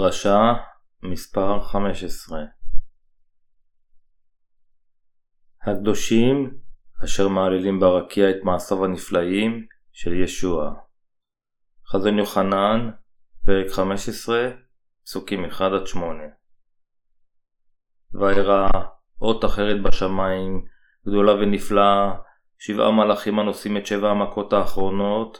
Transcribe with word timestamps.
דרשה 0.00 0.52
מספר 1.02 1.60
15 1.60 2.40
הקדושים 5.62 6.58
אשר 7.04 7.28
מעללים 7.28 7.80
ברקיע 7.80 8.30
את 8.30 8.36
מעשיו 8.44 8.84
הנפלאים 8.84 9.66
של 9.92 10.12
ישוע. 10.12 10.74
חזון 11.86 12.18
יוחנן, 12.18 12.90
פרק 13.46 13.70
15, 13.70 14.50
פסוקים 15.04 15.44
1-8 15.44 15.60
וירא 18.20 18.68
אות 19.20 19.44
אחרת 19.44 19.82
בשמיים, 19.82 20.64
גדולה 21.06 21.32
ונפלאה, 21.32 22.18
שבעה 22.58 22.92
מלאכים 22.92 23.38
הנושאים 23.38 23.76
את 23.76 23.86
שבע 23.86 24.10
המכות 24.10 24.52
האחרונות, 24.52 25.38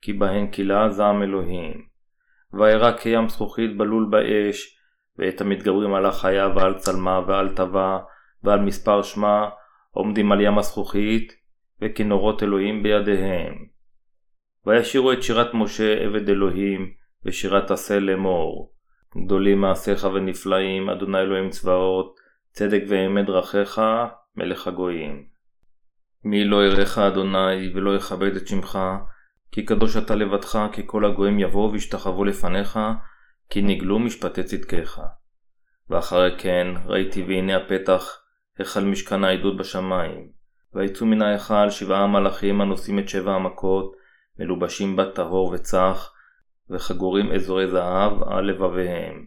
כי 0.00 0.12
בהן 0.12 0.50
כילה 0.52 0.90
זעם 0.90 1.22
אלוהים. 1.22 1.93
וירא 2.58 2.92
קים 2.92 3.28
זכוכית 3.28 3.76
בלול 3.76 4.08
באש, 4.10 4.78
ואת 5.18 5.40
המתגברים 5.40 5.94
על 5.94 6.06
החיה 6.06 6.48
ועל 6.56 6.74
צלמה 6.74 7.20
ועל 7.26 7.54
טבע 7.54 7.98
ועל 8.42 8.60
מספר 8.60 9.02
שמה, 9.02 9.48
עומדים 9.90 10.32
על 10.32 10.40
ים 10.40 10.58
הזכוכית, 10.58 11.32
וכנורות 11.82 12.42
אלוהים 12.42 12.82
בידיהם. 12.82 13.54
וישירו 14.66 15.12
את 15.12 15.22
שירת 15.22 15.54
משה 15.54 15.94
עבד 15.94 16.28
אלוהים, 16.28 16.90
ושירת 17.24 17.70
עשה 17.70 17.98
לאמור. 17.98 18.72
גדולים 19.24 19.60
מעשיך 19.60 20.04
ונפלאים, 20.14 20.90
אדוני 20.90 21.18
אלוהים 21.18 21.50
צבאות, 21.50 22.16
צדק 22.50 22.82
ואמת 22.88 23.26
דרכיך, 23.26 23.80
מלך 24.36 24.66
הגויים. 24.66 25.24
מי 26.24 26.44
לא 26.44 26.66
יראך 26.66 26.98
אדוני, 26.98 27.72
ולא 27.74 27.96
יכבד 27.96 28.36
את 28.36 28.48
שמך, 28.48 28.78
כי 29.54 29.64
קדוש 29.64 29.96
אתה 29.96 30.14
לבדך, 30.14 30.58
כי 30.72 30.82
כל 30.86 31.04
הגויים 31.04 31.38
יבואו 31.38 31.72
וישתחוו 31.72 32.24
לפניך, 32.24 32.78
כי 33.50 33.62
נגלו 33.62 33.98
משפטי 33.98 34.42
צדקך. 34.42 35.00
ואחרי 35.90 36.38
כן 36.38 36.66
ראיתי 36.86 37.22
והנה 37.22 37.56
הפתח, 37.56 38.18
היכל 38.58 38.80
משכן 38.80 39.24
העדות 39.24 39.56
בשמיים. 39.56 40.28
ויצאו 40.72 41.06
מן 41.06 41.22
ההיכל 41.22 41.70
שבעה 41.70 42.06
מלאכים 42.06 42.60
הנושאים 42.60 42.98
את 42.98 43.08
שבע 43.08 43.32
המכות, 43.32 43.92
מלובשים 44.38 44.96
בת 44.96 45.14
טהור 45.14 45.50
וצח, 45.54 46.12
וחגורים 46.70 47.32
אזורי 47.32 47.68
זהב 47.68 48.22
על 48.22 48.44
לבביהם. 48.44 49.26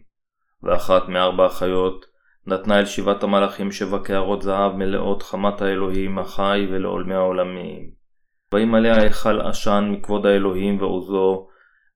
ואחת 0.62 1.08
מארבע 1.08 1.44
החיות 1.44 2.06
נתנה 2.46 2.78
אל 2.78 2.86
שבעת 2.86 3.22
המלאכים 3.22 3.72
שבע 3.72 3.98
קערות 4.04 4.42
זהב 4.42 4.72
מלאות 4.72 5.22
חמת 5.22 5.62
האלוהים 5.62 6.18
החי 6.18 6.66
ולעולמי 6.70 7.14
העולמים. 7.14 7.98
וימלא 8.52 8.88
ההיכל 8.88 9.40
עשן 9.40 9.88
מכבוד 9.92 10.26
האלוהים 10.26 10.80
ועוזו, 10.80 11.48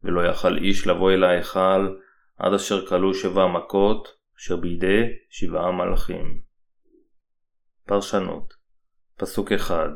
ולא 0.05 0.27
יכל 0.27 0.57
איש 0.57 0.87
לבוא 0.87 1.13
אל 1.13 1.25
ההיכל, 1.25 1.97
עד 2.39 2.55
אשר 2.55 2.87
כלו 2.87 3.15
שבע 3.15 3.47
מכות, 3.47 4.09
אשר 4.39 4.57
בידי 4.57 5.03
שבעה 5.31 5.71
מלאכים. 5.71 6.41
פרשנות 7.87 8.55
פסוק 9.17 9.53
אחד 9.53 9.89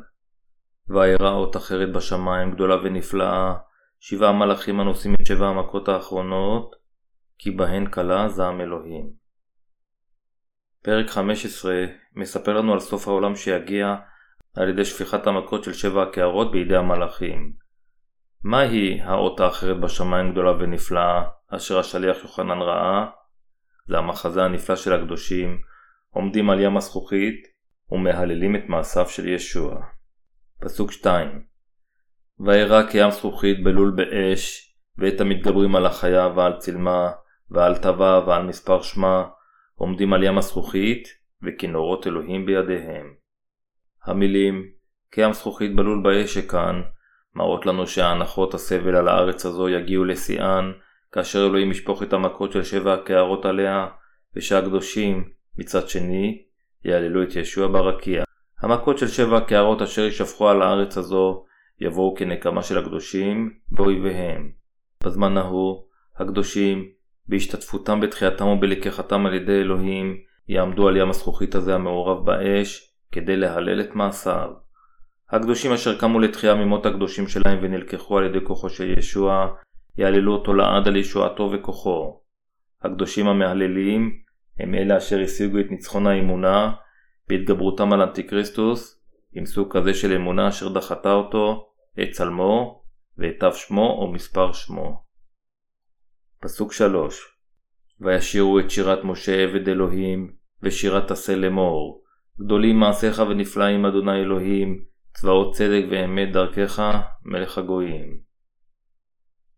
וירא 0.89 1.31
אות 1.31 1.57
אחרת 1.57 1.93
בשמיים 1.93 2.51
גדולה 2.51 2.77
ונפלאה, 2.83 3.55
שבעה 4.01 4.33
מלאכים 4.33 4.81
הנושאים 4.81 5.15
את 5.15 5.27
שבע 5.27 5.47
המכות 5.47 5.89
האחרונות, 5.89 6.77
כי 7.39 7.51
בהן 7.51 7.91
כלה 7.91 8.29
זעם 8.29 8.61
אלוהים. 8.61 9.11
פרק 10.83 11.11
15 11.11 11.85
מספר 12.15 12.53
לנו 12.53 12.73
על 12.73 12.81
סוף 12.81 13.09
העולם 13.09 13.37
שיגיע 13.37 13.97
על 14.57 14.69
ידי 14.69 14.85
שפיכת 14.85 15.27
המכות 15.27 15.65
של 15.65 15.73
שבע 15.73 16.03
הקערות 16.03 16.51
בידי 16.51 16.77
המלאכים. 16.77 17.53
מהי 18.45 19.01
האות 19.01 19.41
האחרת 19.41 19.81
בשמיים 19.81 20.33
גדולה 20.33 20.51
ונפלאה, 20.51 21.23
אשר 21.49 21.79
השליח 21.79 22.17
יוחנן 22.23 22.61
ראה? 22.61 23.07
זה 23.89 23.99
המחזה 23.99 24.43
הנפלא 24.43 24.77
של 24.77 24.93
הקדושים, 24.93 25.59
עומדים 26.11 26.51
על 26.51 26.61
ים 26.61 26.77
הזכוכית 26.77 27.47
ומהללים 27.91 28.57
את 28.57 28.63
מעשיו 28.69 29.09
של 29.09 29.29
ישוע. 29.29 29.81
פסוק 30.61 30.93
2 30.93 31.43
וירא 32.41 32.83
קים 32.91 33.11
זכוכית 33.11 33.65
בלול 33.65 33.91
באש, 33.97 34.75
ואת 34.99 35.21
המתגברים 35.21 35.77
על 35.77 35.87
החיה 35.87 36.29
ועל 36.37 36.57
צלמה, 36.59 37.11
ועל 37.51 37.77
טבע 37.77 38.21
ועל 38.27 38.43
מספר 38.47 38.83
שמה, 38.83 39.25
עומדים 39.75 40.13
על 40.13 40.23
ים 40.23 40.39
הזכוכית, 40.39 41.09
וכנורות 41.43 42.07
אלוהים 42.07 42.47
בידיהם. 42.47 43.26
המילים 44.07 44.65
קים 45.11 45.33
זכוכית 45.33 45.77
בלול 45.77 46.03
באש 46.03 46.35
שכאן 46.35 46.83
מראות 47.35 47.67
לנו 47.67 47.87
שההנחות 47.87 48.55
הסבל 48.55 48.97
על 48.97 49.09
הארץ 49.09 49.47
הזו 49.47 49.69
יגיעו 49.69 50.05
לשיאן 50.05 50.73
כאשר 51.13 51.47
אלוהים 51.47 51.71
ישפוך 51.71 52.03
את 52.03 52.13
המכות 52.13 52.53
של 52.53 52.63
שבע 52.63 52.95
הקערות 52.95 53.45
עליה 53.45 53.87
ושהקדושים 54.37 55.25
מצד 55.59 55.89
שני 55.89 56.43
יעללו 56.85 57.23
את 57.23 57.37
ישוע 57.37 57.69
ברקיע. 57.69 58.25
המכות 58.61 58.99
של 58.99 59.09
שבע 59.09 59.37
הקערות 59.37 59.83
אשר 59.83 60.03
יישפכו 60.03 60.49
על 60.49 60.63
הארץ 60.63 60.99
הזו 60.99 61.45
יבואו 61.81 62.15
כנקמה 62.17 62.63
של 62.63 62.79
הקדושים 62.79 63.51
באויביהם. 63.69 64.51
בזמן 65.05 65.37
ההוא 65.37 65.85
הקדושים 66.17 66.85
בהשתתפותם 67.29 68.01
בתחייתם 68.01 68.47
ובלקיחתם 68.47 69.27
על 69.27 69.35
ידי 69.35 69.61
אלוהים 69.61 70.17
יעמדו 70.49 70.89
על 70.89 70.97
ים 70.97 71.11
הזכוכית 71.11 71.55
הזה 71.55 71.75
המעורב 71.75 72.27
באש 72.27 72.96
כדי 73.13 73.37
להלל 73.37 73.81
את 73.81 73.95
מעשיו. 73.95 74.51
הקדושים 75.31 75.73
אשר 75.73 75.99
קמו 75.99 76.21
לתחייה 76.21 76.55
ממות 76.55 76.87
הקדושים 76.87 77.29
שלהם 77.29 77.59
ונלקחו 77.63 78.19
על 78.19 78.25
ידי 78.25 78.45
כוחו 78.45 78.71
של 78.71 78.99
ישוע, 78.99 79.55
יעללו 79.99 80.33
אותו 80.33 80.55
לעד 80.55 80.89
על 80.89 80.97
ישועתו 80.97 81.51
וכוחו. 81.53 82.21
הקדושים 82.83 83.29
המהללים 83.29 84.21
הם 84.59 84.75
אלה 84.75 84.97
אשר 84.97 85.21
השיגו 85.21 85.61
את 85.61 85.71
ניצחון 85.71 86.07
האמונה 86.07 86.73
בהתגברותם 87.29 87.93
על 87.93 88.03
אנטיקריסטוס, 88.03 89.03
עם 89.33 89.47
סוג 89.47 89.77
כזה 89.77 89.95
של 89.95 90.13
אמונה 90.13 90.49
אשר 90.49 90.69
דחתה 90.69 91.13
אותו, 91.13 91.71
את 92.03 92.11
צלמו, 92.11 92.83
ואת 93.19 93.35
תו 93.41 93.53
שמו 93.53 93.97
או 93.99 94.13
מספר 94.13 94.53
שמו. 94.53 95.03
פסוק 96.41 96.73
3 96.73 97.37
וישירו 98.01 98.59
את 98.59 98.71
שירת 98.71 99.05
משה 99.05 99.43
עבד 99.43 99.69
אלוהים, 99.69 100.33
ושירת 100.63 101.11
עשה 101.11 101.37
לאמור, 101.37 102.03
גדולים 102.41 102.81
מעשיך 102.81 103.23
ונפלאים 103.29 103.87
אדוני 103.87 104.21
אלוהים, 104.21 104.85
צבאות 105.15 105.55
צדק 105.55 105.85
ואמת 105.91 106.33
דרכך, 106.33 106.83
מלך 107.25 107.59
הגויים. 107.59 108.19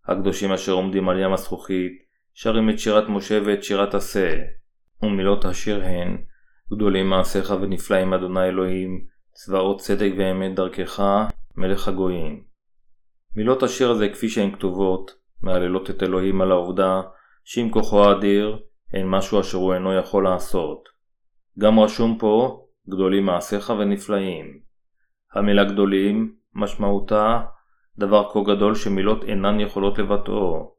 הקדושים 0.07 0.53
אשר 0.53 0.73
עומדים 0.73 1.09
על 1.09 1.21
ים 1.21 1.33
הזכוכית, 1.33 1.93
שרים 2.35 2.71
את 2.71 2.79
שירת 2.79 3.09
משה 3.09 3.39
ואת 3.45 3.65
שירת 3.65 3.95
עשה, 3.95 4.39
ומילות 5.03 5.45
השיר 5.45 5.85
הן, 5.85 6.17
גדולים 6.73 7.11
מעשיך 7.11 7.51
ונפלאים 7.51 8.15
אדוני 8.15 8.49
אלוהים, 8.49 9.05
צבאות 9.33 9.81
צדק 9.81 10.11
ואמת 10.19 10.55
דרכך, 10.55 11.03
מלך 11.57 11.89
הגויים. 11.89 12.43
מילות 13.37 13.63
השיר 13.63 13.91
הזה 13.91 14.09
כפי 14.09 14.29
שהן 14.29 14.53
כתובות, 14.53 15.11
מהללות 15.43 15.91
את 15.91 16.03
אלוהים 16.03 16.41
על 16.41 16.53
העובדה 16.53 17.01
שעם 17.45 17.71
כוחו 17.71 18.05
האדיר, 18.05 18.59
אין 18.93 19.07
משהו 19.09 19.41
אשר 19.41 19.59
הוא 19.59 19.75
אינו 19.75 19.99
יכול 19.99 20.25
לעשות. 20.25 20.89
גם 21.59 21.81
רשום 21.81 22.19
פה, 22.19 22.65
גדולים 22.89 23.27
מעשיך 23.27 23.73
ונפלאים. 23.79 24.59
המילה 25.35 25.65
גדולים, 25.65 26.35
משמעותה 26.55 27.41
דבר 27.99 28.31
כה 28.33 28.41
גדול 28.55 28.75
שמילות 28.75 29.25
אינן 29.25 29.61
יכולות 29.61 29.99
לבטאו. 29.99 30.73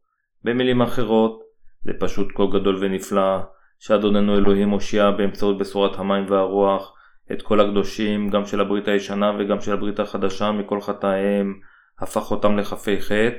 במילים 0.44 0.82
אחרות, 0.82 1.40
זה 1.84 1.92
פשוט 2.00 2.28
כה 2.36 2.44
גדול 2.54 2.78
ונפלא, 2.80 3.40
שאדוננו 3.80 4.38
אלוהים 4.38 4.70
הושיע 4.70 5.12
באמצעות 5.12 5.58
בשורת 5.58 6.00
המים 6.00 6.26
והרוח 6.28 6.94
את 7.32 7.42
כל 7.42 7.60
הקדושים, 7.60 8.30
גם 8.30 8.46
של 8.46 8.62
הברית 8.62 8.88
הישנה 8.88 9.32
וגם 9.40 9.62
של 9.62 9.74
הברית 9.74 10.00
החדשה 10.00 10.52
מכל 10.52 10.82
חטאיהם, 10.82 11.60
הפך 12.00 12.32
אותם 12.32 12.58
לכפי 12.58 13.02
חטא, 13.02 13.38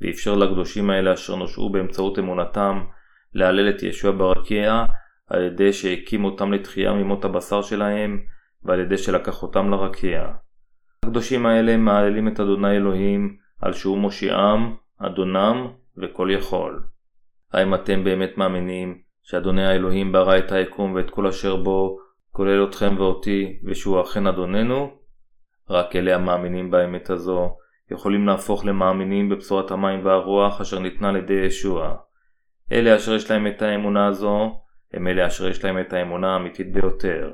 ואפשר 0.00 0.34
לקדושים 0.34 0.90
האלה 0.90 1.14
אשר 1.14 1.36
נושעו 1.36 1.70
באמצעות 1.70 2.18
אמונתם 2.18 2.84
להלל 3.34 3.70
את 3.70 3.82
ישוע 3.82 4.10
ברקיע 4.10 4.84
על 5.30 5.42
ידי 5.42 5.72
שהקים 5.72 6.24
אותם 6.24 6.52
לתחייה 6.52 6.92
ממות 6.92 7.24
הבשר 7.24 7.62
שלהם 7.62 8.20
ועל 8.62 8.80
ידי 8.80 8.98
שלקח 8.98 9.42
אותם 9.42 9.70
לרקיע. 9.70 10.26
הקדושים 11.04 11.46
האלה 11.46 11.76
מהללים 11.76 12.28
את 12.28 12.40
אדוני 12.40 12.76
אלוהים 12.76 13.36
על 13.60 13.72
שהוא 13.72 13.98
מושיעם, 13.98 14.74
אדונם 14.98 15.66
וכל 15.96 16.28
יכול. 16.32 16.82
האם 17.52 17.74
אתם 17.74 18.04
באמת 18.04 18.38
מאמינים 18.38 18.98
שאדוני 19.22 19.66
האלוהים 19.66 20.12
ברא 20.12 20.38
את 20.38 20.52
היקום 20.52 20.94
ואת 20.94 21.10
כל 21.10 21.26
אשר 21.26 21.56
בו, 21.56 21.98
כולל 22.32 22.64
אתכם 22.64 22.94
ואותי, 22.98 23.58
ושהוא 23.64 24.00
אכן 24.00 24.26
אדוננו? 24.26 24.90
רק 25.70 25.96
אלה 25.96 26.14
המאמינים 26.14 26.70
באמת 26.70 27.10
הזו 27.10 27.56
יכולים 27.90 28.26
להפוך 28.26 28.64
למאמינים 28.64 29.28
בבשורת 29.28 29.70
המים 29.70 30.04
והרוח 30.04 30.60
אשר 30.60 30.78
ניתנה 30.78 31.08
על 31.08 31.16
ידי 31.16 31.34
ישוע. 31.34 31.96
אלה 32.72 32.96
אשר 32.96 33.14
יש 33.14 33.30
להם 33.30 33.46
את 33.46 33.62
האמונה 33.62 34.06
הזו, 34.06 34.60
הם 34.92 35.08
אלה 35.08 35.26
אשר 35.26 35.48
יש 35.48 35.64
להם 35.64 35.80
את 35.80 35.92
האמונה 35.92 36.32
האמיתית 36.32 36.72
ביותר. 36.72 37.30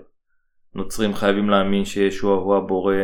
נוצרים 0.74 1.14
חייבים 1.14 1.50
להאמין 1.50 1.84
שישוע 1.84 2.34
הוא 2.36 2.56
הבורא, 2.56 2.94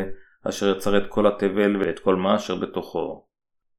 אשר 0.48 0.76
יצר 0.76 0.98
את 0.98 1.06
כל 1.08 1.26
התבל 1.26 1.76
ואת 1.76 1.98
כל 1.98 2.16
מה 2.16 2.36
אשר 2.36 2.54
בתוכו. 2.54 3.26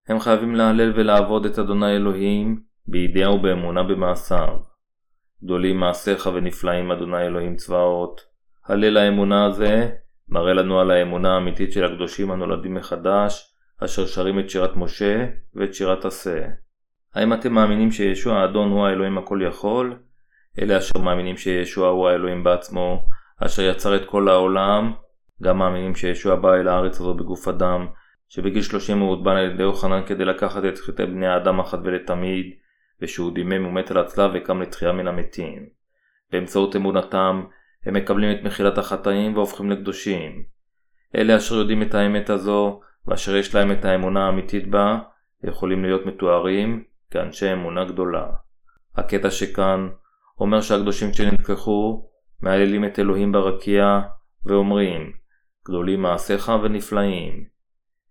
הם 0.07 0.19
חייבים 0.19 0.55
להלל 0.55 0.93
ולעבוד 0.95 1.45
את 1.45 1.59
אדוני 1.59 1.95
אלוהים, 1.95 2.61
בידיעה 2.87 3.33
ובאמונה 3.33 3.83
במעשיו. 3.83 4.57
גדולים 5.43 5.77
מעשיך 5.77 6.29
ונפלאים 6.33 6.91
אדוני 6.91 7.21
אלוהים 7.21 7.55
צבאות. 7.55 8.21
הלל 8.65 8.97
האמונה 8.97 9.45
הזה 9.45 9.89
מראה 10.29 10.53
לנו 10.53 10.79
על 10.79 10.91
האמונה 10.91 11.33
האמיתית 11.33 11.71
של 11.71 11.85
הקדושים 11.85 12.31
הנולדים 12.31 12.73
מחדש, 12.73 13.55
אשר 13.83 14.05
שרים 14.05 14.39
את 14.39 14.49
שירת 14.49 14.75
משה 14.75 15.25
ואת 15.55 15.73
שירת 15.73 16.05
עשה. 16.05 16.47
האם 17.15 17.33
אתם 17.33 17.53
מאמינים 17.53 17.91
שישוע 17.91 18.37
האדון 18.37 18.71
הוא 18.71 18.85
האלוהים 18.85 19.17
הכל 19.17 19.39
יכול? 19.47 19.95
אלה 20.59 20.77
אשר 20.77 20.99
מאמינים 20.99 21.37
שישוע 21.37 21.87
הוא 21.89 22.07
האלוהים 22.07 22.43
בעצמו, 22.43 23.07
אשר 23.45 23.61
יצר 23.61 23.95
את 23.95 24.05
כל 24.05 24.29
העולם, 24.29 24.93
גם 25.43 25.57
מאמינים 25.57 25.95
שישוע 25.95 26.35
בא 26.35 26.53
אל 26.53 26.67
הארץ 26.67 26.99
הזו 26.99 27.13
בגוף 27.13 27.47
אדם, 27.47 27.87
שבגיל 28.29 28.61
30 28.61 28.99
הוא 28.99 29.09
הוטבן 29.09 29.35
על 29.35 29.51
ידי 29.51 29.63
יוחנן 29.63 30.01
כדי 30.05 30.25
לקחת 30.25 30.65
את 30.65 30.77
חטאי 30.77 31.05
בני 31.05 31.27
האדם 31.27 31.59
אחת 31.59 31.79
ולתמיד, 31.83 32.45
ושהוא 33.01 33.33
דימם 33.33 33.65
ומת 33.65 33.91
על 33.91 33.97
הצלב 33.97 34.31
וקם 34.33 34.61
לתחייה 34.61 34.91
מן 34.91 35.07
המתים. 35.07 35.65
באמצעות 36.31 36.75
אמונתם, 36.75 37.43
הם 37.85 37.93
מקבלים 37.93 38.37
את 38.37 38.43
מחילת 38.43 38.77
החטאים 38.77 39.35
והופכים 39.35 39.71
לקדושים. 39.71 40.43
אלה 41.15 41.37
אשר 41.37 41.55
יודעים 41.55 41.81
את 41.81 41.93
האמת 41.93 42.29
הזו, 42.29 42.81
ואשר 43.07 43.35
יש 43.35 43.55
להם 43.55 43.71
את 43.71 43.85
האמונה 43.85 44.25
האמיתית 44.25 44.69
בה, 44.69 44.99
יכולים 45.43 45.83
להיות 45.83 46.05
מתוארים 46.05 46.83
כאנשי 47.11 47.53
אמונה 47.53 47.85
גדולה. 47.85 48.27
הקטע 48.95 49.31
שכאן 49.31 49.89
אומר 50.39 50.61
שהקדושים 50.61 51.13
שנלקחו 51.13 52.09
מהללים 52.41 52.85
את 52.85 52.99
אלוהים 52.99 53.31
ברקיע 53.31 53.99
ואומרים 54.45 55.11
גדולים 55.67 56.01
מעשיך 56.01 56.51
ונפלאים. 56.63 57.43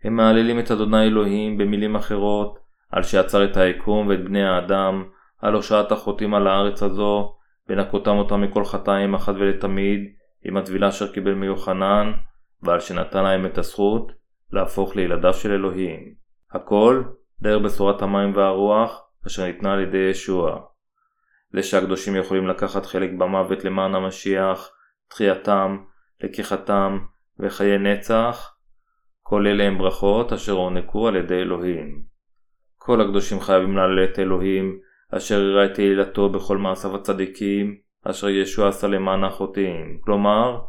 הם 0.05 0.17
מהללים 0.17 0.59
את 0.59 0.71
אדוני 0.71 1.03
אלוהים 1.03 1.59
במילים 1.59 1.97
אחרות 1.97 2.59
על 2.91 3.03
שיצר 3.03 3.45
את 3.45 3.57
היקום 3.57 4.07
ואת 4.07 4.25
בני 4.25 4.45
האדם, 4.45 5.05
על 5.39 5.55
הושעת 5.55 5.93
החוטאים 5.93 6.35
על 6.35 6.47
הארץ 6.47 6.83
הזו, 6.83 7.37
ונקותם 7.69 8.17
אותם 8.17 8.41
מכל 8.41 8.65
חטאים 8.65 9.15
אחת 9.15 9.35
ולתמיד, 9.35 10.01
עם 10.45 10.57
הטבילה 10.57 10.89
אשר 10.89 11.13
קיבל 11.13 11.35
מיוחנן, 11.35 12.13
ועל 12.63 12.81
שנתן 12.81 13.23
להם 13.23 13.47
את 13.47 13.59
הזכות 13.59 14.13
להפוך 14.53 14.97
לילדיו 14.97 15.35
של 15.35 15.53
אלוהים. 15.53 16.15
הכל 16.53 17.03
דרך 17.43 17.63
בשורת 17.63 18.03
המים 18.03 18.37
והרוח, 18.37 19.03
אשר 19.27 19.47
ניתנה 19.47 19.73
על 19.73 19.81
ידי 19.81 20.09
ישוע. 20.11 20.61
לשהקדושים 21.55 22.17
יכולים 22.17 22.49
לקחת 22.49 22.87
חלק 22.87 23.11
במוות 23.19 23.65
למען 23.65 23.95
המשיח, 23.95 24.71
תחייתם, 25.09 25.79
לקיחתם 26.23 26.99
וחיי 27.39 27.79
נצח, 27.79 28.55
כל 29.23 29.47
אלה 29.47 29.65
הם 29.65 29.79
ברכות 29.79 30.33
אשר 30.33 30.53
הוענקו 30.53 31.09
על 31.09 31.17
ידי 31.17 31.35
אלוהים. 31.35 32.03
כל 32.79 33.01
הקדושים 33.01 33.41
חייבים 33.41 33.77
להלל 33.77 34.05
את 34.05 34.19
אלוהים, 34.19 34.79
אשר 35.11 35.41
הראה 35.41 35.65
את 35.65 35.75
תהילתו 35.75 36.29
בכל 36.29 36.59
מעשיו 36.59 36.97
הצדיקים, 36.97 37.77
אשר 38.05 38.29
ישוע 38.29 38.69
עשה 38.69 38.87
למען 38.87 39.25
החוטאים, 39.25 39.99
כלומר, 40.05 40.61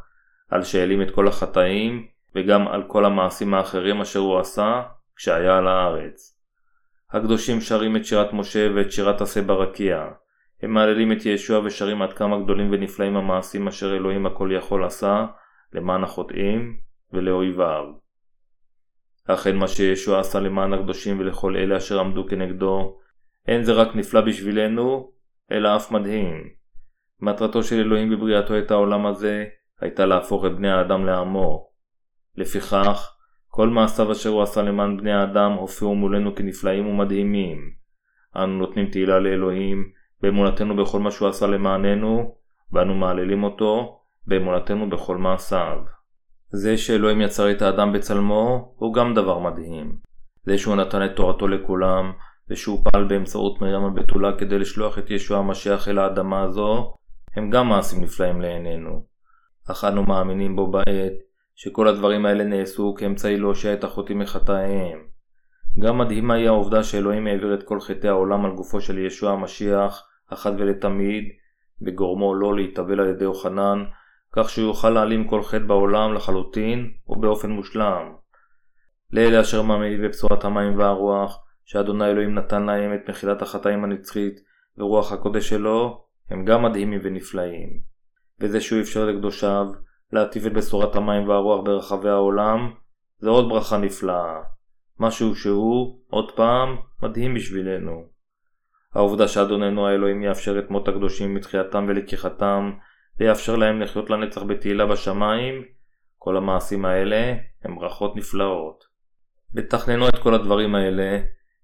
על 0.50 0.64
שהעלים 0.64 1.02
את 1.02 1.12
כל 1.12 1.28
החטאים, 1.28 2.08
וגם 2.36 2.68
על 2.68 2.84
כל 2.88 3.06
המעשים 3.06 3.54
האחרים 3.54 4.02
אשר 4.02 4.20
הוא 4.20 4.40
עשה, 4.40 4.82
כשהיה 5.16 5.58
על 5.58 5.68
הארץ. 5.68 6.40
הקדושים 7.12 7.62
שרים 7.62 7.96
את 7.96 8.06
שירת 8.06 8.34
משה 8.34 8.68
ואת 8.76 8.92
שירת 8.92 9.22
עשה 9.22 9.42
ברקיע. 9.42 10.08
הם 10.63 10.74
מהללים 10.74 11.12
את 11.12 11.25
ישוע 11.25 11.60
ושרים 11.65 12.01
עד 12.01 12.13
כמה 12.13 12.39
גדולים 12.39 12.69
ונפלאים 12.71 13.15
המעשים 13.15 13.68
אשר 13.68 13.95
אלוהים 13.95 14.25
הכל 14.25 14.50
יכול 14.57 14.86
עשה, 14.86 15.25
למען 15.74 16.04
החוטאים 16.04 16.77
ולאויביו. 17.13 17.83
אכן 19.27 19.56
מה 19.56 19.68
שישוע 19.68 20.19
עשה 20.19 20.39
למען 20.39 20.74
הקדושים 20.74 21.19
ולכל 21.19 21.56
אלה 21.56 21.77
אשר 21.77 22.00
עמדו 22.00 22.27
כנגדו, 22.27 22.98
אין 23.48 23.63
זה 23.63 23.74
רק 23.74 23.95
נפלא 23.95 24.21
בשבילנו, 24.21 25.12
אלא 25.51 25.75
אף 25.75 25.92
מדהים. 25.92 26.50
מטרתו 27.21 27.63
של 27.63 27.75
אלוהים 27.80 28.10
בבריאתו 28.10 28.60
את 28.60 28.71
העולם 28.71 29.06
הזה, 29.06 29.45
הייתה 29.81 30.06
להפוך 30.06 30.45
את 30.45 30.56
בני 30.57 30.71
האדם 30.71 31.06
לעמו. 31.06 31.69
לפיכך, 32.36 33.15
כל 33.48 33.69
מעשיו 33.69 34.12
אשר 34.12 34.30
הוא 34.30 34.42
עשה 34.44 34.62
למען 34.62 34.98
בני 34.98 35.13
האדם 35.13 35.51
הופיעו 35.51 35.95
מולנו 35.95 36.36
כנפלאים 36.36 36.88
ומדהימים. 36.88 37.71
אנו 38.36 38.57
נותנים 38.57 38.89
תהילה 38.92 39.19
לאלוהים, 39.19 40.03
באמונתנו 40.24 40.75
בכל 40.75 41.00
מה 41.00 41.12
שהוא 41.12 41.28
עשה 41.28 41.48
למעננו, 41.48 42.36
ואנו 42.72 42.96
מעללים 42.96 43.44
אותו, 43.44 44.00
באמונתנו 44.28 44.90
בכל 44.90 45.18
מעשיו. 45.18 45.78
זה 46.50 46.78
שאלוהים 46.78 47.22
יצר 47.22 47.52
את 47.52 47.62
האדם 47.62 47.94
בצלמו, 47.94 48.74
הוא 48.75 48.94
גם 48.94 49.14
דבר 49.14 49.40
מדהים. 49.40 49.98
זה 50.46 50.58
שהוא 50.58 50.75
נתן 50.75 51.06
את 51.06 51.16
תורתו 51.16 51.48
לכולם, 51.48 52.12
ושהוא 52.50 52.84
פעל 52.84 53.04
באמצעות 53.04 53.62
מרים 53.62 53.84
הבתולה 53.84 54.38
כדי 54.38 54.60
לשלוח 54.60 55.00
את 55.00 55.12
ישוע 55.12 55.38
המשיח 55.38 55.88
אל 55.88 56.00
האדמה 56.00 56.44
הזו, 56.44 56.94
הם 57.36 57.50
גם 57.50 57.70
מעשים 57.70 58.04
נפלאים 58.04 58.42
לעינינו. 58.42 59.06
אך 59.72 59.84
אנו 59.84 60.04
מאמינים 60.04 60.56
בו 60.56 60.72
בעת, 60.72 61.14
שכל 61.56 61.88
הדברים 61.88 62.25
האלה 62.25 62.44
נעשו 62.44 62.96
כאמצעי 62.98 63.38
להושיע 63.38 63.74
את 63.74 63.84
החוטאים 63.84 64.20
מחטאיהם. 64.20 65.00
גם 65.80 65.98
מדהימה 65.98 66.34
היא 66.34 66.48
העובדה 66.48 66.84
שאלוהים 66.84 67.28
העביר 67.28 67.54
את 67.54 67.64
כל 67.64 67.80
חטאי 67.80 68.10
העולם 68.10 68.46
על 68.46 68.52
גופו 68.52 68.81
של 68.81 68.98
ישוע 68.98 69.31
המשיח, 69.31 70.04
אחת 70.34 70.54
ולתמיד, 70.58 71.24
בגורמו 71.82 72.36
לא 72.36 72.56
להתאבל 72.56 73.00
על 73.00 73.10
ידי 73.10 73.24
יוחנן, 73.24 73.84
כך 74.36 74.50
שהוא 74.50 74.68
יוכל 74.68 74.90
להעלים 74.90 75.28
כל 75.28 75.44
חטא 75.44 75.66
בעולם 75.66 76.14
לחלוטין 76.14 76.92
ובאופן 77.08 77.52
מושלם. 77.52 78.14
לאלה 79.12 79.42
אשר 79.42 79.62
מאמינים 79.62 80.02
בבשורת 80.02 80.46
המים 80.46 80.80
והרוח, 80.80 81.40
שאדוני 81.66 82.06
אלוהים 82.06 82.36
נתן 82.36 82.64
להם 82.64 82.94
את 82.94 83.10
מחילת 83.10 83.42
החטאים 83.42 83.84
הנצחית 83.84 84.40
ורוח 84.78 85.12
הקודש 85.12 85.50
שלו, 85.50 86.06
הם 86.30 86.46
גם 86.46 86.64
מדהימים 86.64 87.00
ונפלאים. 87.04 87.70
וזה 88.40 88.62
שהוא 88.62 88.82
אפשר 88.82 89.06
לקדושיו 89.06 89.66
להטיף 90.14 90.46
את 90.46 90.54
בשורת 90.54 90.96
המים 90.96 91.30
והרוח 91.30 91.66
ברחבי 91.66 92.10
העולם, 92.10 92.72
זה 93.18 93.30
עוד 93.30 93.50
ברכה 93.50 93.78
נפלאה. 93.78 94.42
משהו 95.00 95.36
שהוא, 95.36 96.00
עוד 96.10 96.32
פעם, 96.36 96.76
מדהים 97.04 97.34
בשבילנו. 97.34 98.12
העובדה 98.95 99.28
שאדוננו 99.28 99.88
האלוהים 99.88 100.24
יאפשר 100.24 100.60
את 100.60 100.70
מות 100.70 100.88
הקדושים 100.88 101.34
מתחייתם 101.34 101.86
ולקיחתם, 101.88 102.72
ויאפשר 103.20 103.56
להם 103.56 103.82
לחיות 103.82 104.10
לנצח 104.10 104.44
בתהילה 104.44 104.86
בשמיים, 104.86 105.63
כל 106.18 106.38
המעשים 106.38 106.86
האלה 106.86 107.34
הם 107.63 107.75
ברכות 107.75 108.15
נפלאות. 108.15 108.84
ותכננו 109.56 110.08
את 110.08 110.18
כל 110.18 110.34
הדברים 110.34 110.75
האלה, 110.75 111.20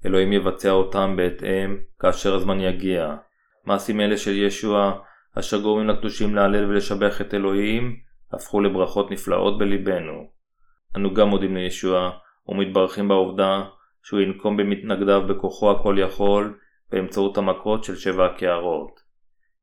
אלוהים 0.06 0.34
יבצע 0.34 0.72
אותם 0.72 1.13
בהתאם 1.18 1.77
כאשר 2.00 2.36
הזמן 2.36 2.60
יגיע. 2.60 3.15
מעשים 3.65 4.01
אלה 4.01 4.18
של 4.18 4.38
ישוע, 4.38 5.00
אשר 5.39 5.62
גורמים 5.62 5.88
לקדושים 5.88 6.36
להלל 6.36 6.65
ולשבח 6.65 7.22
את 7.22 7.34
אלוהים, 7.34 7.96
הפכו 8.34 8.62
לברכות 8.62 9.12
נפלאות 9.12 9.58
בליבנו. 9.58 10.30
אנו 10.96 11.13
גם 11.13 11.27
מודים 11.27 11.56
לישוע, 11.56 12.12
ומתברכים 12.48 13.08
בעובדה 13.08 13.63
שהוא 14.04 14.20
ינקום 14.20 14.58
במתנגדיו 14.58 15.22
בכוחו 15.27 15.72
הכל 15.72 15.96
יכול, 16.00 16.58
באמצעות 16.91 17.38
המכות 17.38 17.84
של 17.84 17.96
שבע 17.96 18.25
הקערות. 18.25 19.00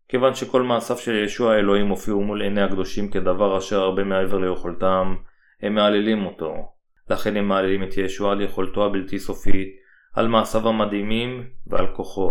כיוון 0.08 0.34
שכל 0.34 0.62
מעשיו 0.62 0.96
של 0.96 1.24
ישוע 1.24 1.52
האלוהים 1.52 1.88
הופיעו 1.88 2.22
מול 2.22 2.42
עיני 2.42 2.62
הקדושים 2.62 3.10
כדבר 3.10 3.58
אשר 3.58 3.80
הרבה 3.80 4.04
מעבר 4.04 4.38
ליכולתם, 4.38 5.16
הם 5.62 5.74
מהללים 5.74 6.26
אותו. 6.26 6.54
לכן 7.10 7.36
הם 7.36 7.48
מעללים 7.48 7.82
את 7.82 7.96
ישוע 7.96 8.32
על 8.32 8.40
יכולתו 8.40 8.86
הבלתי 8.86 9.18
סופית, 9.18 9.68
על 10.14 10.28
מעשיו 10.28 10.68
המדהימים 10.68 11.50
ועל 11.66 11.86
כוחו. 11.96 12.28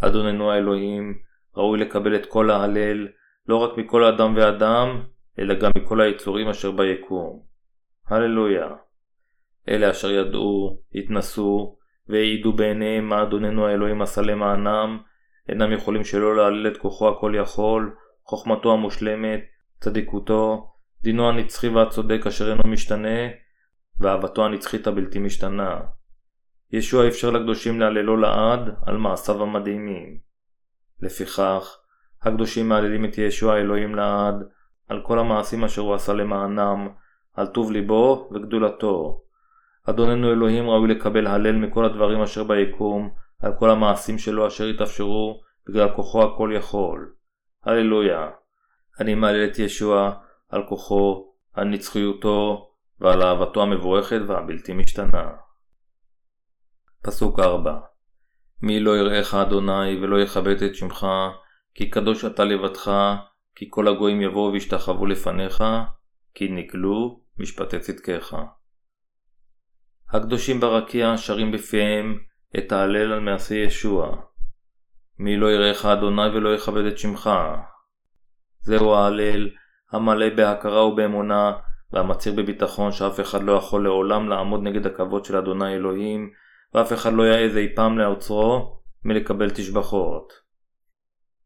אדוננו 0.00 0.50
האלוהים 0.50 1.18
ראוי 1.56 1.78
לקבל 1.78 2.16
את 2.16 2.26
כל 2.26 2.50
ההלל, 2.50 3.08
לא 3.48 3.56
רק 3.56 3.78
מכל 3.78 4.04
אדם 4.04 4.34
ואדם, 4.36 5.02
אלא 5.38 5.54
גם 5.54 5.70
מכל 5.76 6.00
היצורים 6.00 6.48
אשר 6.48 6.70
ביקום. 6.70 7.42
הללויה. 8.06 8.68
אלה 9.68 9.90
אשר 9.90 10.10
ידעו, 10.10 10.78
התנסו, 10.94 11.76
והעידו 12.08 12.52
בעיניהם 12.52 13.08
מה 13.08 13.22
אדוננו 13.22 13.66
האלוהים 13.66 14.02
עשה 14.02 14.22
למענם, 14.22 14.98
אינם 15.48 15.72
יכולים 15.72 16.04
שלא 16.04 16.36
להלל 16.36 16.66
את 16.66 16.76
כוחו 16.76 17.08
הכל 17.08 17.32
יכול, 17.36 17.94
חוכמתו 18.24 18.72
המושלמת, 18.72 19.40
צדיקותו, 19.80 20.70
דינו 21.02 21.28
הנצחי 21.28 21.68
והצודק 21.68 22.26
אשר 22.26 22.50
אינו 22.50 22.62
משתנה, 22.66 23.28
ואהבתו 24.00 24.44
הנצחית 24.44 24.86
הבלתי 24.86 25.18
משתנה. 25.18 25.80
ישוע 26.72 27.08
אפשר 27.08 27.30
לקדושים 27.30 27.80
להללו 27.80 28.16
לעד 28.16 28.74
על 28.86 28.96
מעשיו 28.96 29.42
המדהימים. 29.42 30.18
לפיכך, 31.00 31.78
הקדושים 32.22 32.68
מהללים 32.68 33.04
את 33.04 33.18
ישוע 33.18 33.54
האלוהים 33.54 33.94
לעד 33.94 34.34
על 34.88 35.02
כל 35.02 35.18
המעשים 35.18 35.64
אשר 35.64 35.82
הוא 35.82 35.94
עשה 35.94 36.12
למענם, 36.12 36.88
על 37.34 37.46
טוב 37.46 37.72
ליבו 37.72 38.30
וגדולתו. 38.32 39.22
אדוננו 39.90 40.32
אלוהים 40.32 40.70
ראוי 40.70 40.88
לקבל 40.88 41.26
הלל 41.26 41.56
מכל 41.56 41.84
הדברים 41.84 42.22
אשר 42.22 42.44
ביקום, 42.44 43.10
על 43.42 43.52
כל 43.58 43.70
המעשים 43.70 44.18
שלו 44.18 44.46
אשר 44.46 44.64
התאפשרו 44.64 45.40
בגלל 45.68 45.94
כוחו 45.96 46.22
הכל 46.22 46.50
יכול. 46.54 47.12
הללויה. 47.64 48.30
אני 49.00 49.14
מעלל 49.14 49.44
את 49.44 49.58
ישוע 49.58 50.12
על 50.48 50.62
כוחו, 50.68 51.32
על 51.52 51.68
נצחיותו 51.68 52.70
ועל 53.00 53.22
אהבתו 53.22 53.62
המבורכת 53.62 54.20
והבלתי 54.26 54.72
משתנה. 54.72 55.30
פסוק 57.02 57.40
4 57.40 57.78
מי 58.62 58.80
לא 58.80 58.96
יראיך 58.96 59.34
אדוני 59.34 60.00
ולא 60.02 60.20
יכבד 60.20 60.62
את 60.62 60.74
שמך, 60.74 61.06
כי 61.74 61.90
קדוש 61.90 62.24
אתה 62.24 62.44
לבדך, 62.44 62.90
כי 63.54 63.66
כל 63.70 63.88
הגויים 63.88 64.22
יבואו 64.22 64.52
וישתחוו 64.52 65.06
לפניך, 65.06 65.64
כי 66.34 66.48
נגלו 66.48 67.20
משפטי 67.38 67.78
צדקיך. 67.80 68.36
הקדושים 70.10 70.60
ברקיע 70.60 71.16
שרים 71.16 71.52
בפיהם 71.52 72.18
את 72.58 72.72
ההלל 72.72 73.12
על 73.12 73.20
מעשי 73.20 73.54
ישוע. 73.54 74.16
מי 75.18 75.36
לא 75.36 75.52
יראיך 75.52 75.86
אדוני 75.86 76.28
ולא 76.34 76.54
יכבד 76.54 76.84
את 76.84 76.98
שמך. 76.98 77.30
זהו 78.60 78.94
ההלל 78.94 79.48
המלא 79.92 80.28
בהכרה 80.28 80.86
ובאמונה 80.86 81.52
והמצהיר 81.92 82.34
בביטחון 82.34 82.92
שאף 82.92 83.20
אחד 83.20 83.42
לא 83.42 83.52
יכול 83.52 83.84
לעולם 83.84 84.28
לעמוד 84.28 84.62
נגד 84.62 84.86
הכבוד 84.86 85.24
של 85.24 85.36
אדוני 85.36 85.74
אלוהים 85.74 86.30
ואף 86.74 86.92
אחד 86.92 87.12
לא 87.12 87.22
יעז 87.22 87.56
אי 87.56 87.74
פעם 87.74 87.98
לעוצרו 87.98 88.80
מלקבל 89.04 89.50
תשבחות. 89.50 90.32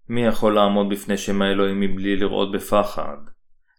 מי 0.09 0.27
יכול 0.27 0.55
לעמוד 0.55 0.89
בפני 0.89 1.17
שם 1.17 1.43
האלוהים 1.43 1.81
מבלי 1.81 2.17
לראות 2.17 2.53
בפחד? 2.53 3.17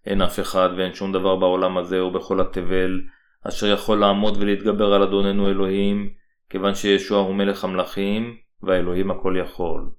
אין 0.06 0.22
אף 0.22 0.40
אחד 0.40 0.70
ואין 0.78 0.94
שום 0.94 1.12
דבר 1.12 1.36
בעולם 1.36 1.78
הזה 1.78 2.04
ובכל 2.04 2.42
התבל 2.42 3.02
אשר 3.48 3.68
יכול 3.68 4.00
לעמוד 4.00 4.38
ולהתגבר 4.38 4.94
על 4.94 5.04
אדוננו 5.04 5.50
אלוהים, 5.50 6.10
כיוון 6.50 6.76
שישוע 6.76 7.20
הוא 7.20 7.36
מלך 7.36 7.64
המלכים 7.64 8.36
והאלוהים 8.64 9.12
הכל 9.12 9.36
יכול. 9.46 9.90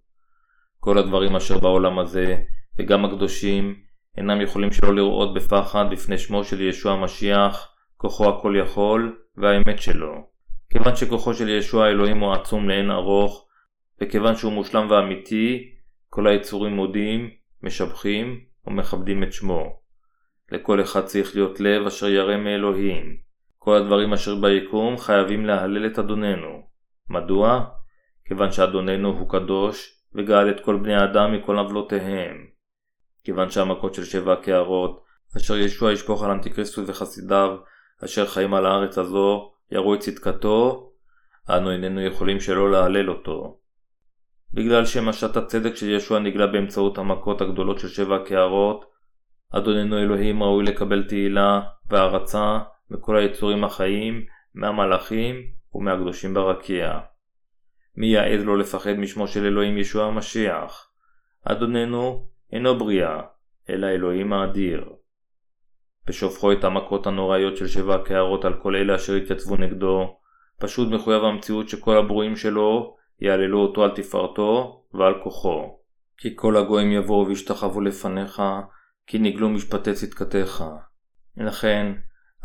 כל 0.81 0.99
הדברים 0.99 1.37
אשר 1.37 1.59
בעולם 1.59 1.99
הזה, 1.99 2.37
וגם 2.79 3.05
הקדושים, 3.05 3.75
אינם 4.17 4.41
יכולים 4.41 4.73
שלא 4.73 4.95
לראות 4.95 5.35
בפחד 5.35 5.85
בפני 5.91 6.19
שמו 6.19 6.45
של 6.45 6.61
ישוע 6.61 6.93
המשיח, 6.93 7.69
כוחו 7.97 8.29
הכל 8.29 8.55
יכול, 8.61 9.17
והאמת 9.37 9.79
שלו. 9.83 10.27
כיוון 10.71 10.97
שכוחו 10.97 11.35
של 11.35 11.49
ישוע 11.49 11.87
האלוהים 11.87 12.21
הוא 12.21 12.33
עצום 12.33 12.69
לאין 12.69 12.91
ארוך, 12.91 13.47
וכיוון 14.01 14.37
שהוא 14.37 14.53
מושלם 14.53 14.91
ואמיתי, 14.91 15.73
כל 16.09 16.27
היצורים 16.27 16.73
מודים, 16.73 17.31
משבחים 17.63 18.41
ומכבדים 18.67 19.23
את 19.23 19.33
שמו. 19.33 19.81
לכל 20.53 20.83
אחד 20.83 21.05
צריך 21.05 21.35
להיות 21.37 21.61
לב 21.61 21.87
אשר 21.87 22.09
ירא 22.09 22.37
מאלוהים. 22.37 23.32
כל 23.65 23.77
הדברים 23.77 24.13
אשר 24.13 24.35
ביקום 24.35 24.99
חייבים 24.99 25.47
להלל 25.47 25.87
את 25.87 25.99
אדוננו. 25.99 26.63
מדוע? 27.11 27.65
כיוון 28.25 28.53
שאדוננו 28.53 29.09
הוא 29.09 29.31
קדוש, 29.31 30.03
וגאל 30.15 30.51
את 30.51 30.61
כל 30.61 30.77
בני 30.77 30.95
האדם 30.95 31.33
מכל 31.33 31.59
עוולותיהם. 31.59 32.47
כיוון 33.25 33.51
שהמכות 33.51 33.95
של 33.95 34.05
שבע 34.05 34.33
הקערות, 34.33 35.05
אשר 35.37 35.57
ישוע 35.57 35.93
ישפוך 35.93 36.25
על 36.25 36.31
אנטיקריסטוס 36.31 36.89
וחסידיו, 36.89 37.57
אשר 38.05 38.27
חיים 38.27 38.55
על 38.55 38.67
הארץ 38.67 38.99
הזו, 38.99 39.53
יראו 39.73 39.95
את 39.95 40.01
צדקתו, 40.01 40.91
אנו 41.51 41.71
איננו 41.71 42.01
יכולים 42.01 42.41
שלא 42.41 42.71
להלל 42.71 43.11
אותו. 43.11 43.59
בגלל 44.55 44.85
שמשת 44.85 45.37
הצדק 45.37 45.75
של 45.75 45.91
ישוע 45.91 46.19
נגלה 46.19 46.47
באמצעות 46.47 46.99
המכות 46.99 47.41
הגדולות 47.41 47.79
של 47.79 47.89
שבע 47.89 48.17
הקערות, 48.17 48.85
אדוננו 49.53 49.99
אלוהים 49.99 50.43
ראוי 50.43 50.65
לקבל 50.65 51.03
תהילה 51.03 51.61
והערצה 51.91 52.59
מכל 52.93 53.17
היצורים 53.17 53.65
החיים, 53.65 54.25
מהמלאכים 54.55 55.37
ומהקדושים 55.75 56.35
ברקיע. 56.35 56.99
מי 57.97 58.07
יעז 58.07 58.45
לא 58.45 58.59
לפחד 58.59 58.93
משמו 58.93 59.29
של 59.29 59.47
אלוהים 59.47 59.79
ישוע 59.79 60.05
המשיח? 60.05 60.91
אדוננו 61.45 62.27
אינו 62.53 62.79
בריאה, 62.79 63.21
אלא 63.71 63.87
אלוהים 63.87 64.33
האדיר. 64.33 64.93
בשופכו 66.07 66.53
את 66.53 66.65
המכות 66.65 67.07
הנוראיות 67.07 67.57
של 67.57 67.67
שבע 67.67 67.95
הקערות 67.95 68.45
על 68.45 68.55
כל 68.63 68.77
אלה 68.77 68.95
אשר 68.95 69.15
התייצבו 69.15 69.57
נגדו, 69.57 70.19
פשוט 70.59 70.89
מחויב 70.93 71.25
המציאות 71.25 71.69
שכל 71.69 71.97
הברואים 71.97 72.37
שלו 72.37 72.97
יעללו 73.21 73.59
אותו 73.59 73.85
על 73.85 73.91
תפארתו 73.91 74.85
ועל 74.95 75.15
כוחו. 75.23 75.79
כי 76.17 76.37
כל 76.37 76.57
הגויים 76.57 76.93
יבואו 76.93 77.27
וישתחוו 77.27 77.81
לפניך, 77.81 78.43
כי 79.07 79.19
נגלו 79.19 79.49
משפטי 79.49 79.93
צדקתך. 79.93 80.65
לכן, 81.37 81.93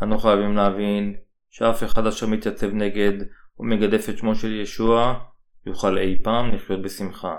אנו 0.02 0.18
חייבים 0.18 0.56
להבין 0.56 1.16
שאף 1.50 1.84
אחד 1.84 2.06
אשר 2.06 2.26
מתייצב 2.26 2.74
נגד 2.74 3.12
ומגדף 3.58 4.08
את 4.08 4.18
שמו 4.18 4.34
של 4.34 4.60
ישוע, 4.60 5.14
יוכל 5.66 5.98
אי 5.98 6.18
פעם 6.22 6.54
לחיות 6.54 6.82
בשמחה. 6.82 7.36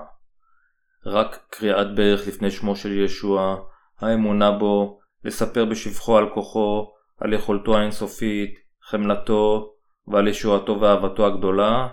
רק 1.05 1.39
קריאת 1.49 1.95
ברך 1.95 2.27
לפני 2.27 2.51
שמו 2.51 2.75
של 2.75 2.91
ישוע, 2.91 3.55
האמונה 3.99 4.51
בו, 4.51 4.99
לספר 5.23 5.65
בשבחו 5.65 6.17
על 6.17 6.29
כוחו, 6.33 6.91
על 7.17 7.33
יכולתו 7.33 7.77
האינסופית, 7.77 8.55
חמלתו 8.83 9.73
ועל 10.07 10.27
ישועתו 10.27 10.81
ואהבתו 10.81 11.25
הגדולה, 11.25 11.87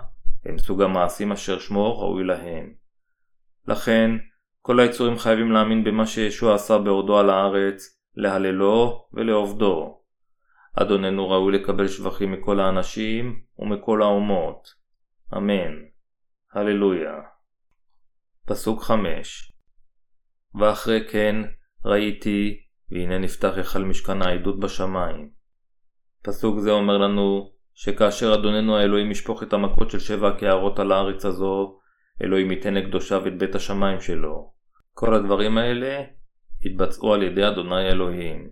הם 0.45 0.59
סוג 0.59 0.83
המעשים 0.83 1.33
אשר 1.33 1.59
שמו 1.59 2.01
ראוי 2.01 2.25
להם. 2.25 2.73
לכן, 3.69 4.11
כל 4.63 4.81
היצורים 4.81 5.19
חייבים 5.19 5.53
להאמין 5.53 5.85
במה 5.85 6.07
שישוע 6.07 6.55
עשה 6.55 6.79
בעודו 6.79 7.19
על 7.19 7.31
הארץ, 7.31 8.01
להללו 8.17 9.07
ולעובדו. 9.13 10.01
אדוננו 10.83 11.31
ראוי 11.31 11.53
לקבל 11.53 11.89
שבחים 11.89 12.33
מכל 12.33 12.61
האנשים 12.61 13.41
ומכל 13.59 14.03
האומות. 14.03 14.75
אמן. 15.37 15.75
הללויה. 16.53 17.15
פסוק 18.47 18.83
5 18.83 19.53
ואחרי 20.55 21.09
כן 21.09 21.37
ראיתי 21.85 22.61
והנה 22.91 23.19
נפתח 23.19 23.53
היכל 23.57 23.85
משכן 23.85 24.23
העדות 24.23 24.61
בשמיים. 24.61 25.31
פסוק 26.23 26.59
זה 26.59 26.71
אומר 26.71 26.99
לנו 26.99 27.51
שכאשר 27.75 28.35
אדוננו 28.35 28.77
האלוהים 28.77 29.11
ישפוך 29.11 29.43
את 29.43 29.53
המכות 29.53 29.91
של 29.91 29.99
שבע 29.99 30.29
הקערות 30.29 30.79
על 30.79 30.93
הארץ 30.93 31.25
הזו, 31.25 31.79
אלוהים 32.23 32.51
ייתן 32.51 32.75
לקדושיו 32.75 33.27
את 33.27 33.39
בית 33.39 33.55
השמיים 33.55 34.01
שלו. 34.01 34.53
כל 34.93 35.15
הדברים 35.15 35.59
האלה 35.59 36.03
התבצעו 36.65 37.15
על 37.15 37.23
ידי 37.23 37.49
אדוני 37.49 37.89
אלוהים. 37.89 38.51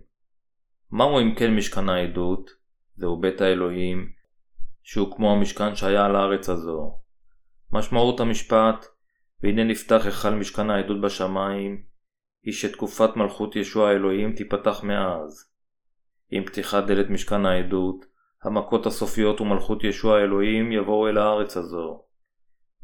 מהו 0.97 1.19
אם 1.19 1.35
כן 1.35 1.55
משכן 1.55 1.89
העדות? 1.89 2.51
זהו 2.95 3.21
בית 3.21 3.41
האלוהים, 3.41 4.09
שהוא 4.83 5.15
כמו 5.15 5.31
המשכן 5.31 5.75
שהיה 5.75 6.05
על 6.05 6.15
הארץ 6.15 6.49
הזו. 6.49 6.99
משמעות 7.71 8.19
המשפט, 8.19 8.85
והנה 9.43 9.63
נפתח 9.63 10.01
היכל 10.05 10.29
משכן 10.29 10.69
העדות 10.69 11.01
בשמיים, 11.01 11.83
היא 12.43 12.53
שתקופת 12.53 13.15
מלכות 13.15 13.55
ישוע 13.55 13.89
האלוהים 13.89 14.35
תיפתח 14.35 14.83
מאז. 14.83 15.51
עם 16.31 16.45
פתיחת 16.45 16.83
דלת 16.83 17.09
משכן 17.09 17.45
העדות, 17.45 18.05
המכות 18.43 18.85
הסופיות 18.85 19.41
ומלכות 19.41 19.83
ישוע 19.83 20.17
האלוהים 20.17 20.71
יבואו 20.71 21.07
אל 21.07 21.17
הארץ 21.17 21.57
הזו. 21.57 22.03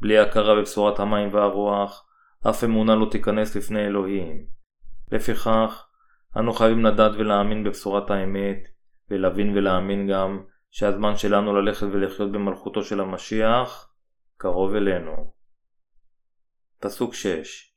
בלי 0.00 0.18
הכרה 0.18 0.54
בבשורת 0.54 1.00
המים 1.00 1.34
והרוח, 1.34 2.06
אף 2.48 2.64
אמונה 2.64 2.94
לא 2.94 3.06
תיכנס 3.10 3.56
לפני 3.56 3.86
אלוהים. 3.86 4.46
לפיכך, 5.12 5.86
אנו 6.36 6.52
חייבים 6.52 6.84
לדעת 6.84 7.12
ולהאמין 7.18 7.64
בבשורת 7.64 8.10
האמת, 8.10 8.58
ולהבין 9.10 9.56
ולהאמין 9.56 10.08
גם 10.08 10.42
שהזמן 10.70 11.16
שלנו 11.16 11.60
ללכת 11.60 11.86
ולחיות 11.92 12.32
במלכותו 12.32 12.84
של 12.84 13.00
המשיח 13.00 13.92
קרוב 14.36 14.74
אלינו. 14.74 15.32
פסוק 16.80 17.14
6 17.14 17.72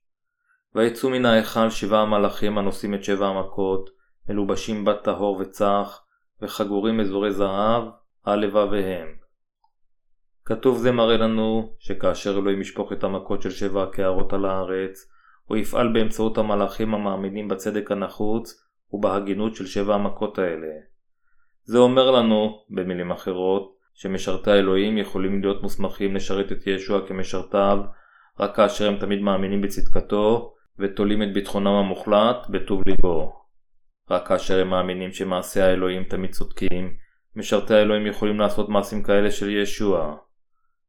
ויצאו 0.75 1.09
מן 1.09 1.25
ההיכל 1.25 1.69
שבעה 1.69 2.01
המלאכים 2.01 2.57
הנושאים 2.57 2.93
את 2.93 3.03
שבע 3.03 3.27
המכות, 3.27 3.89
מלובשים 4.29 4.85
בת 4.85 5.03
טהור 5.03 5.37
וצח, 5.39 6.05
וחגורים 6.41 6.99
אזורי 6.99 7.31
זהב 7.31 7.83
על 8.23 8.39
לבביהם. 8.39 9.07
כתוב 10.45 10.77
זה 10.77 10.91
מראה 10.91 11.17
לנו 11.17 11.75
שכאשר 11.79 12.37
אלוהים 12.37 12.61
ישפוך 12.61 12.93
את 12.93 13.03
המכות 13.03 13.41
של 13.41 13.51
שבע 13.51 13.83
הקערות 13.83 14.33
על 14.33 14.45
הארץ, 14.45 15.11
הוא 15.45 15.57
יפעל 15.57 15.93
באמצעות 15.93 16.37
המלאכים 16.37 16.93
המאמינים 16.93 17.47
בצדק 17.47 17.91
הנחוץ 17.91 18.65
ובהגינות 18.91 19.55
של 19.55 19.65
שבע 19.65 19.95
המכות 19.95 20.39
האלה. 20.39 20.73
זה 21.63 21.77
אומר 21.77 22.11
לנו, 22.11 22.63
במילים 22.69 23.11
אחרות, 23.11 23.75
שמשרתי 23.93 24.51
האלוהים 24.51 24.97
יכולים 24.97 25.41
להיות 25.41 25.61
מוסמכים 25.61 26.15
לשרת 26.15 26.51
את 26.51 26.67
ישוע 26.67 27.07
כמשרתיו 27.07 27.77
רק 28.39 28.55
כאשר 28.55 28.87
הם 28.87 28.97
תמיד 28.97 29.21
מאמינים 29.21 29.61
בצדקתו 29.61 30.53
ותולים 30.79 31.23
את 31.23 31.33
ביטחונם 31.33 31.67
המוחלט 31.67 32.49
בטוב 32.49 32.81
ליבו. 32.85 33.33
רק 34.09 34.27
כאשר 34.27 34.61
הם 34.61 34.69
מאמינים 34.69 35.11
שמעשי 35.11 35.61
האלוהים 35.61 36.03
תמיד 36.03 36.31
צודקים, 36.31 36.93
משרתי 37.35 37.73
האלוהים 37.73 38.07
יכולים 38.07 38.39
לעשות 38.39 38.69
מעשים 38.69 39.03
כאלה 39.03 39.31
של 39.31 39.49
ישוע. 39.49 40.15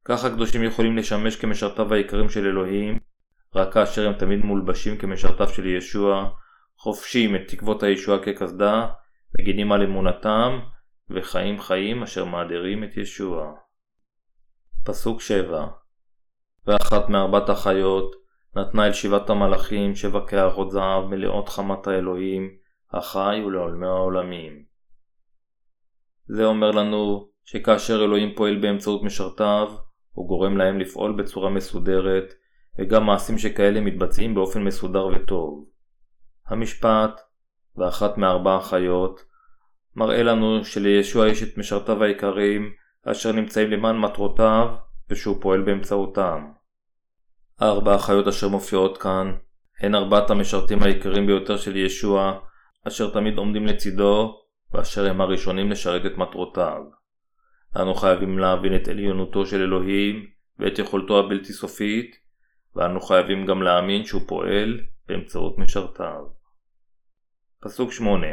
כך 0.05 0.25
הקדושים 0.25 0.63
יכולים 0.63 0.97
לשמש 0.97 1.37
כמשרתיו 1.37 1.95
העיקרים 1.95 2.29
של 2.29 2.47
אלוהים, 2.47 2.99
רק 3.57 3.75
כאשר 3.75 4.07
הם 4.07 4.13
תמיד 4.13 4.45
מולבשים 4.45 4.99
כמשרתיו 4.99 5.49
של 5.49 5.67
ישוע, 5.67 6.31
חופשים 6.77 7.37
את 7.37 7.41
תקוות 7.49 7.83
הישוע 7.83 8.19
כקסדה, 8.25 8.89
מגינים 9.41 9.73
על 9.73 9.83
אמונתם, 9.83 10.59
וחיים 11.11 11.61
חיים 11.61 12.03
אשר 12.03 12.25
מאדירים 12.25 12.85
את 12.85 12.97
ישוע. 12.97 13.53
פסוק 14.85 15.21
7 15.21 15.67
ואחת 16.67 17.09
מארבעת 17.09 17.49
החיות 17.49 18.15
נתנה 18.57 18.87
אל 18.87 18.93
שבעת 18.93 19.31
המלאכים 19.31 19.95
שבע 19.95 20.21
קערות 20.27 20.71
זהב 20.71 21.05
מלאות 21.05 21.49
חמת 21.49 21.87
האלוהים, 21.87 22.51
החי 22.93 23.43
ולעולמי 23.47 23.87
העולמים. 23.87 24.65
זה 26.29 26.45
אומר 26.45 26.71
לנו 26.71 27.29
שכאשר 27.45 28.05
אלוהים 28.05 28.35
פועל 28.35 28.57
באמצעות 28.57 29.03
משרתיו, 29.03 29.69
הוא 30.13 30.29
גורם 30.29 30.57
להם 30.57 30.79
לפעול 30.79 31.13
בצורה 31.13 31.51
מסודרת, 31.51 32.35
וגם 32.78 33.06
מעשים 33.06 33.38
שכאלה 33.38 33.80
מתבצעים 33.80 34.35
באופן 34.35 34.62
מסודר 34.62 35.06
וטוב. 35.06 35.66
המשפט, 36.47 37.21
ואחת 37.76 38.18
מארבע 38.18 38.56
החיות, 38.56 39.25
מראה 39.97 40.23
לנו 40.23 40.64
שלישוע 40.64 41.28
יש 41.28 41.42
את 41.42 41.59
משרתיו 41.59 42.04
העיקריים, 42.04 42.73
אשר 43.06 43.33
נמצאים 43.33 43.71
למען 43.71 43.99
מטרותיו, 43.99 44.75
ושהוא 45.11 45.37
פועל 45.40 45.62
באמצעותם. 45.62 46.47
הארבע 47.59 47.95
החיות 47.95 48.28
אשר 48.28 48.49
מופיעות 48.49 48.99
כאן, 48.99 49.35
הן 49.80 49.95
ארבעת 49.95 50.30
המשרתים 50.30 50.83
העיקריים 50.83 51.26
ביותר 51.26 51.56
של 51.56 51.76
ישוע, 51.76 52.38
אשר 52.88 53.11
תמיד 53.11 53.38
עומדים 53.38 53.66
לצידו, 53.66 54.40
ואשר 54.73 55.06
הם 55.06 55.21
הראשונים 55.21 55.71
לשרת 55.71 56.06
את 56.06 56.18
מטרותיו. 56.18 56.83
אנו 57.76 57.95
חייבים 57.95 58.38
להבין 58.38 58.76
את 58.76 58.88
עליונותו 58.88 59.47
של 59.47 59.62
אלוהים 59.62 60.26
ואת 60.59 60.78
יכולתו 60.78 61.18
הבלתי 61.18 61.52
סופית, 61.52 62.16
ואנו 62.76 63.00
חייבים 63.00 63.47
גם 63.47 63.62
להאמין 63.62 64.04
שהוא 64.04 64.23
פועל 64.26 64.80
באמצעות 65.09 65.59
משרתיו. 65.59 66.25
פסוק 67.61 67.92
8 67.92 68.26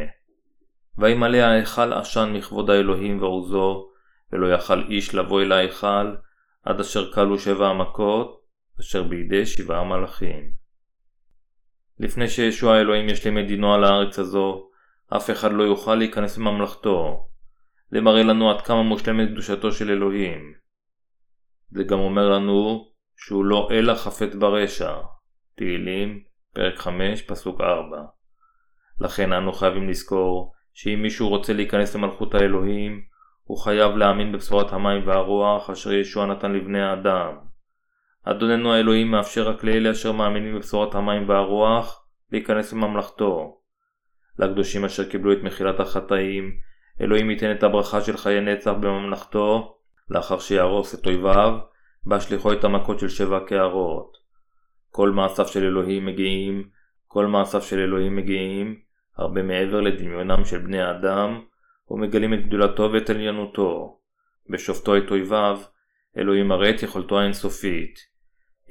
וימלא 0.97 1.37
ההיכל 1.37 1.93
עשן 1.93 2.33
מכבוד 2.33 2.69
האלוהים 2.69 3.21
ועוזו, 3.21 3.89
ולא 4.31 4.53
יכל 4.53 4.81
איש 4.89 5.15
לבוא 5.15 5.41
אל 5.41 5.51
ההיכל, 5.51 6.15
עד 6.63 6.79
אשר 6.79 7.13
כלו 7.13 7.39
שבע 7.39 7.67
המכות, 7.67 8.43
אשר 8.79 9.03
בידי 9.03 9.45
שבעה 9.45 9.83
מלאכים. 9.83 10.51
לפני 11.99 12.27
שישוע 12.27 12.75
האלוהים 12.75 13.09
ישלים 13.09 13.39
את 13.39 13.47
דינו 13.47 13.73
על 13.73 13.83
הארץ 13.83 14.19
הזו, 14.19 14.69
אף 15.17 15.29
אחד 15.29 15.51
לא 15.51 15.63
יוכל 15.63 15.95
להיכנס 15.95 16.37
לממלכתו. 16.37 17.27
זה 17.91 18.01
מראה 18.01 18.23
לנו 18.23 18.51
עד 18.51 18.61
כמה 18.61 18.83
מושלמת 18.83 19.29
קדושתו 19.29 19.71
של 19.71 19.89
אלוהים. 19.89 20.53
זה 21.71 21.83
גם 21.83 21.99
אומר 21.99 22.29
לנו 22.29 22.87
שהוא 23.25 23.45
לא 23.45 23.67
אלא 23.71 23.93
חפץ 23.93 24.35
ברשע. 24.35 24.93
תהילים, 25.55 26.19
פרק 26.53 26.77
5, 26.77 27.21
פסוק 27.21 27.61
4. 27.61 27.97
לכן 28.99 29.33
אנו 29.33 29.53
חייבים 29.53 29.89
לזכור 29.89 30.53
שאם 30.73 30.99
מישהו 31.01 31.29
רוצה 31.29 31.53
להיכנס 31.53 31.95
למלכות 31.95 32.35
האלוהים, 32.35 33.01
הוא 33.43 33.57
חייב 33.57 33.95
להאמין 33.95 34.31
בבשורת 34.31 34.73
המים 34.73 35.07
והרוח 35.07 35.69
אשר 35.69 35.93
ישוע 35.93 36.25
נתן 36.25 36.51
לבני 36.51 36.81
האדם. 36.81 37.35
אדוננו 38.23 38.73
האלוהים 38.73 39.11
מאפשר 39.11 39.49
רק 39.49 39.63
לאלה 39.63 39.91
אשר 39.91 40.11
מאמינים 40.11 40.55
בבשורת 40.55 40.95
המים 40.95 41.29
והרוח 41.29 42.05
להיכנס 42.31 42.73
לממלכתו. 42.73 43.57
לקדושים 44.39 44.85
אשר 44.85 45.09
קיבלו 45.09 45.33
את 45.33 45.43
מחילת 45.43 45.79
החטאים, 45.79 46.51
אלוהים 47.01 47.29
ייתן 47.29 47.51
את 47.51 47.63
הברכה 47.63 48.01
של 48.01 48.17
חיי 48.17 48.41
נצח 48.41 48.71
בממלכתו, 48.71 49.77
לאחר 50.09 50.39
שיהרוס 50.39 50.95
את 50.95 51.05
אויביו, 51.05 51.72
בהשליחו 52.05 52.53
את 52.53 52.63
המכות 52.63 52.99
של 52.99 53.09
שבע 53.09 53.39
קערות. 53.47 54.17
כל 54.89 55.11
מעשיו 55.11 55.47
של 55.47 55.63
אלוהים 55.63 56.05
מגיעים, 56.05 56.69
כל 57.07 57.27
מעשיו 57.27 57.61
של 57.61 57.79
אלוהים 57.79 58.15
מגיעים, 58.15 58.79
הרבה 59.17 59.43
מעבר 59.43 59.81
לדמיונם 59.81 60.45
של 60.45 60.57
בני 60.57 60.81
האדם, 60.81 61.41
ומגלים 61.89 62.33
את 62.33 62.47
גדולתו 62.47 62.89
ואת 62.93 63.09
עליונותו. 63.09 63.99
בשופטו 64.49 64.97
את 64.97 65.11
אויביו, 65.11 65.59
אלוהים 66.17 66.47
מראה 66.47 66.69
את 66.69 66.83
יכולתו 66.83 67.19
האינסופית. 67.19 67.99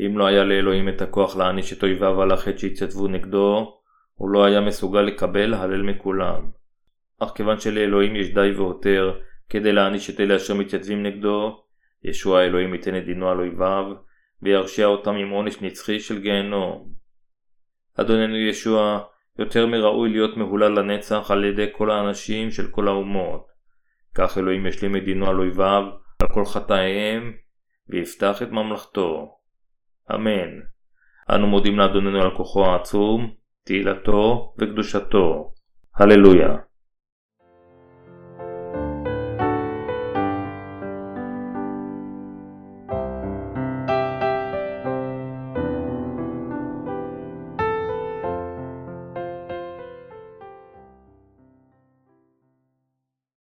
אם 0.00 0.18
לא 0.18 0.26
היה 0.26 0.44
לאלוהים 0.44 0.88
את 0.88 1.02
הכוח 1.02 1.36
להעניש 1.36 1.72
את 1.72 1.82
אויביו 1.82 2.22
על 2.22 2.32
החטא 2.32 2.58
שהתייצבו 2.58 3.09
נגדו, 3.09 3.78
הוא 4.14 4.30
לא 4.30 4.44
היה 4.44 4.61
מסוגל 4.61 5.00
לקבל 5.00 5.54
הלל 5.54 5.83
מכולם. 5.83 6.50
אך 7.18 7.33
כיוון 7.35 7.61
שלאלוהים 7.61 8.16
יש 8.16 8.35
די 8.35 8.52
והותר 8.57 9.18
כדי 9.48 9.72
להעניש 9.72 10.11
את 10.11 10.20
אלה 10.20 10.37
אשר 10.37 10.54
מתייצבים 10.54 11.02
נגדו, 11.02 11.62
ישוע 12.04 12.40
האלוהים 12.40 12.74
ייתן 12.74 12.96
את 12.96 13.04
דינו 13.04 13.30
על 13.30 13.38
אויביו, 13.38 13.84
וירשיע 14.42 14.86
אותם 14.86 15.14
עם 15.14 15.30
עונש 15.30 15.60
נצחי 15.60 16.00
של 16.00 16.18
גיהנום. 16.18 16.92
אדוננו 17.96 18.36
ישוע, 18.36 19.00
יותר 19.38 19.66
מראוי 19.66 20.10
להיות 20.10 20.36
מהולל 20.36 20.78
לנצח 20.78 21.30
על 21.30 21.44
ידי 21.44 21.66
כל 21.72 21.90
האנשים 21.90 22.50
של 22.50 22.70
כל 22.70 22.88
האומות. 22.88 23.46
כך 24.14 24.38
אלוהים 24.38 24.66
ישלים 24.66 24.96
את 24.96 25.04
דינו 25.04 25.28
על 25.28 25.38
אויביו, 25.38 25.82
על 26.22 26.28
כל 26.28 26.44
חטאיהם, 26.44 27.32
ויפתח 27.88 28.42
את 28.42 28.50
ממלכתו. 28.50 29.36
אמן. 30.14 30.60
אנו 31.30 31.46
מודים 31.46 31.78
לאדוננו 31.78 32.22
על 32.22 32.36
כוחו 32.36 32.66
העצום, 32.66 33.34
תהילתו 33.64 34.54
וקדושתו. 34.58 35.52
הללויה. 35.94 36.56